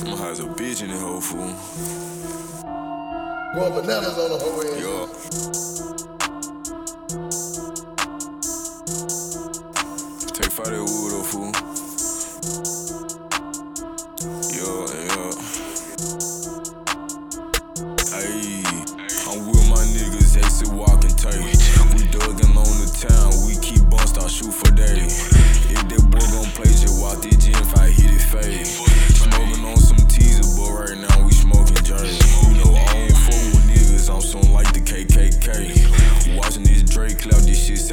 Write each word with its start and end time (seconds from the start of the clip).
I'm 0.00 0.08
a 0.08 0.54
bitch 0.54 0.82
in 0.82 0.88
the 0.88 0.98
whole 0.98 1.20
fool. 1.20 1.54
Going 3.54 3.74
bananas 3.74 4.18
on 4.18 4.30
the 4.30 4.38
whole 4.38 4.58
way. 4.58 4.80
Yo. 4.80 5.06
Take 10.32 10.50
five 10.50 10.66
of 10.66 10.72
the 10.72 10.82
wood, 10.82 11.12
oh 11.14 11.22
fool. 11.22 11.73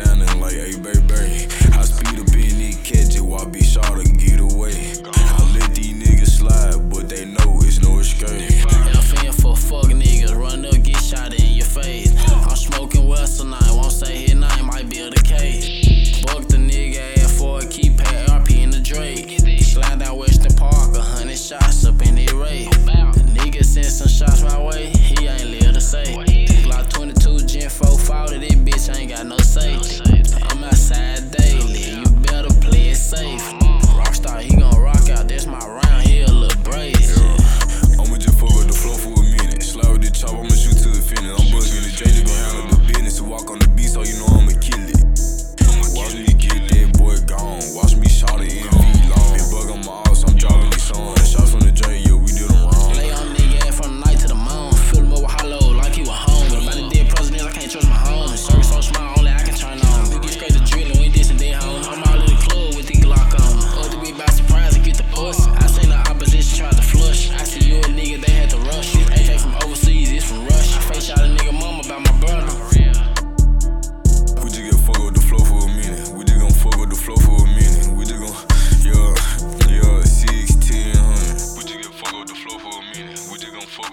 sounding 0.05 0.39
like 0.39 0.53
a 0.53 0.77
baby. 0.77 1.47
I 1.73 1.83
speed 1.83 2.19
up 2.19 2.33
in 2.33 2.61
it, 2.61 2.83
catch 2.83 3.15
it 3.15 3.21
while 3.21 3.45
be 3.45 3.63
shot 3.63 3.97
to 3.97 4.03
get 4.03 4.39
away. 4.39 4.93
I 5.05 5.57
let 5.57 5.75
these 5.75 5.93
niggas 5.93 6.39
slide, 6.39 6.89
but 6.89 7.09
they 7.09 7.25
know 7.25 7.59
it's 7.61 7.81
no 7.81 7.99
escape. 7.99 8.51
F 8.95 9.23
in 9.23 9.31
for 9.31 9.55
fuck 9.55 9.85
niggas, 9.85 10.35
run 10.35 10.65
up, 10.65 10.83
get 10.83 10.97
shot 10.97 11.33
in 11.33 11.53
your 11.53 11.65
face. 11.65 12.13
I'm 12.29 12.55
smoking 12.55 13.07
West 13.07 13.39
tonight, 13.39 13.71
won't 13.71 13.91
say 13.91 14.23
his 14.23 14.35
night, 14.35 14.63
might 14.63 14.89
be 14.89 14.99
a 15.01 15.11
case. 15.11 16.21
Buck 16.25 16.47
the 16.47 16.57
nigga 16.57 17.17
ass 17.17 17.37
for 17.37 17.59
a 17.59 17.61
keypad, 17.61 18.27
RP 18.27 18.63
in 18.63 18.69
the 18.71 18.79
Drake. 18.79 19.39
Slide 19.61 19.99
down 19.99 20.17
Western 20.17 20.53
Park, 20.55 20.95
a 20.95 21.01
hundred 21.01 21.37
shots 21.37 21.85
up 21.85 22.01
in 22.01 22.15
the 22.15 22.27
ray. 22.35 22.65
Niggas 23.35 23.65
send 23.65 23.85
some 23.85 24.07
shots. 24.07 24.30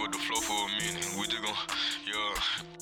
with 0.09 0.19
the 0.19 0.25
flow 0.25 0.41
for 0.41 0.53
a 0.53 0.83
minute. 0.83 1.07
We 1.19 1.27
just 1.27 1.43
gon', 1.43 1.53
yeah. 2.07 2.78